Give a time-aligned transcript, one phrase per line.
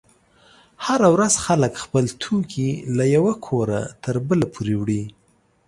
[0.85, 5.03] هره ورځ خلک خپل توکي له یوه کوره تر بله پورې وړي.